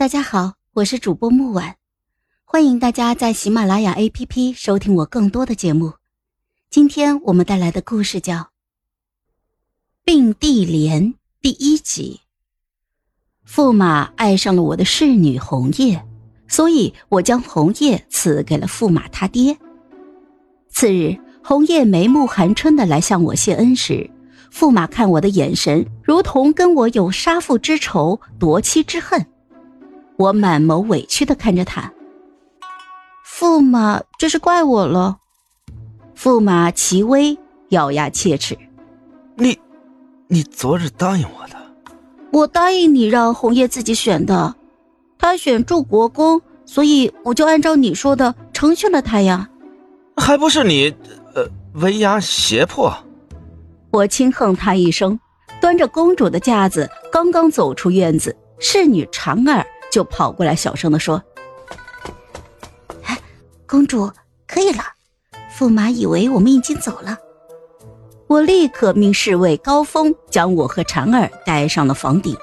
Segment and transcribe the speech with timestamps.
[0.00, 1.74] 大家好，我是主播木婉，
[2.46, 5.92] 欢迎大家在喜马拉雅 APP 收听我更多的节目。
[6.70, 8.36] 今天我们带来的故事叫
[10.02, 12.22] 《并蒂莲》第一集。
[13.46, 16.02] 驸马爱上了我的侍女红叶，
[16.48, 19.54] 所以我将红叶赐给了驸马他爹。
[20.70, 21.14] 次日，
[21.44, 24.08] 红叶眉目含春的来向我谢恩时，
[24.50, 29.26] 驸马看我的眼神如同跟我有杀父之仇、夺妻之恨。
[30.20, 31.90] 我满眸委屈的看着他，
[33.26, 35.16] 驸马，这是怪我了。
[36.14, 37.38] 驸马齐威
[37.70, 38.54] 咬牙切齿
[39.36, 39.58] ：“你，
[40.28, 41.56] 你昨日答应我的，
[42.32, 44.54] 我答应你让红叶自己选的，
[45.18, 49.48] 他选祝国公，所以我就按照你说的成全了他呀。
[50.18, 50.94] 还不是你，
[51.34, 51.48] 呃，
[51.80, 52.94] 威压胁迫。”
[53.90, 55.18] 我轻哼他一声，
[55.62, 59.64] 端着公主的架子，刚刚走出院子，侍女长儿。
[59.90, 61.22] 就跑过来，小声的说
[63.04, 63.18] ：“哎，
[63.66, 64.10] 公主，
[64.46, 64.82] 可以了。
[65.56, 67.18] 驸马以为我们已经走了。”
[68.28, 72.36] 我立刻命侍卫高峰将我和婵儿带上了房顶。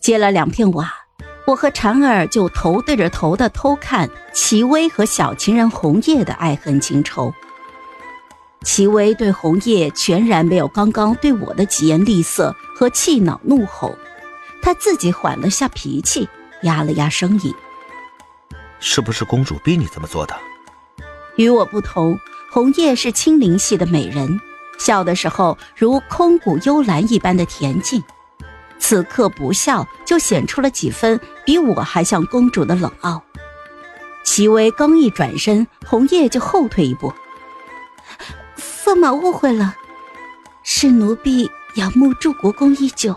[0.00, 0.92] 接了两片瓦，
[1.46, 7.32] 我和婵儿就头对着头的偷看齐薇和小情人红叶的爱恨情仇。
[8.64, 13.96] 齐薇对红叶全然没有刚刚对我的疾言厉色和气恼怒吼。
[14.62, 16.28] 他自己缓了下脾气，
[16.62, 17.54] 压了压声音
[18.80, 20.36] ：“是不是公主逼你这么做的？”
[21.36, 22.18] 与我不同，
[22.50, 24.40] 红叶是清灵系的美人，
[24.78, 28.02] 笑的时候如空谷幽兰一般的恬静。
[28.80, 33.22] 此刻不笑，就显出了几分比我还像公主的冷傲。
[34.24, 37.12] 齐薇刚一转身，红叶就后退一步
[38.84, 39.74] ：“驸马误会了，
[40.62, 43.16] 是奴婢仰慕祝国公已久。”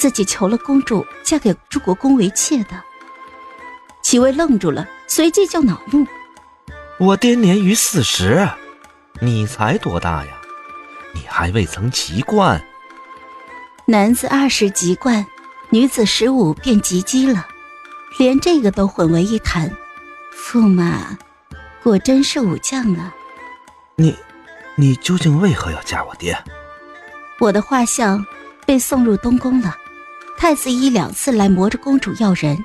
[0.00, 2.82] 自己求了公主嫁给诸国公为妾的，
[4.02, 6.06] 齐薇愣住了，随即就恼怒
[6.98, 8.48] ：“我爹年逾四十，
[9.20, 10.32] 你才多大呀？
[11.12, 12.64] 你还未曾及冠。
[13.84, 15.26] 男子二十及冠，
[15.68, 17.46] 女子十五便及笄了，
[18.18, 19.70] 连这个都混为一谈。
[20.34, 21.18] 驸马，
[21.82, 23.14] 果真是武将啊！
[23.96, 24.16] 你，
[24.76, 26.42] 你究竟为何要嫁我爹？
[27.38, 28.24] 我的画像
[28.64, 29.76] 被送入东宫了。”
[30.40, 32.64] 太子一两次来磨着公主要人，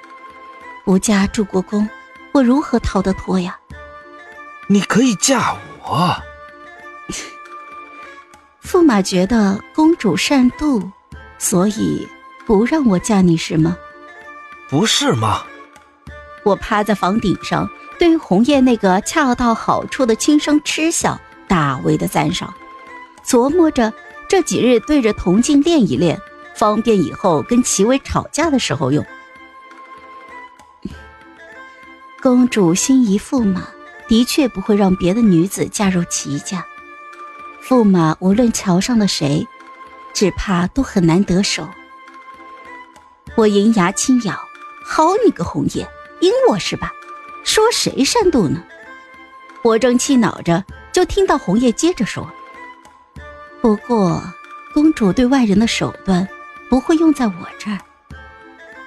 [0.86, 1.86] 不嫁祝国公，
[2.31, 3.59] 我如何逃得脱呀？
[4.68, 5.53] 你可以嫁
[5.84, 6.16] 我。
[8.63, 10.90] 驸马觉得公主善妒，
[11.38, 12.08] 所以
[12.46, 13.75] 不让我嫁你是吗？
[14.69, 15.44] 不是吗？
[16.46, 17.69] 我趴在房顶上，
[18.00, 22.53] 对于红叶那个恰到好处的轻声嗤笑大为的赞赏，
[23.25, 23.94] 琢磨着
[24.30, 26.18] 这几日对着铜镜练一练。
[26.56, 29.06] 方便以后跟齐薇吵架的时候用。
[32.22, 33.68] 公主心仪驸马，
[34.08, 36.66] 的确不会让别的女子嫁入齐家。
[37.68, 39.48] 驸马无论瞧上了谁，
[40.14, 41.68] 只怕都很难得手。
[43.36, 44.34] 我银牙轻咬，
[44.84, 45.88] 好你个红叶，
[46.20, 46.92] 阴我是吧？
[47.44, 48.64] 说谁善妒呢？
[49.62, 52.28] 我正气恼着，就听到红叶接着说
[53.62, 54.22] ：“不过，
[54.74, 56.28] 公主对外人的手段。”
[56.70, 57.80] 不会用在我这儿。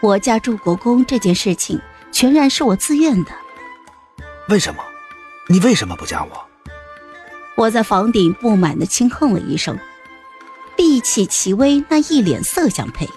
[0.01, 1.81] 我嫁祝国公这件事情，
[2.13, 3.33] 全然是我自愿的。
[4.49, 4.83] 为什么？
[5.49, 6.45] 你为什么不嫁我？
[7.57, 9.79] 我在房顶不满的轻哼了一声，
[10.77, 13.09] 闭起齐薇那一脸色相配。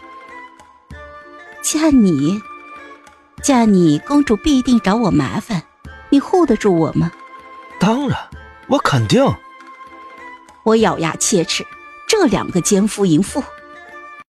[1.61, 2.41] 嫁你？
[3.43, 5.61] 嫁你，公主必定找我麻烦，
[6.09, 7.11] 你护得住我吗？
[7.79, 8.17] 当然，
[8.67, 9.23] 我肯定。
[10.63, 11.65] 我咬牙切齿，
[12.07, 13.43] 这两个奸夫淫妇。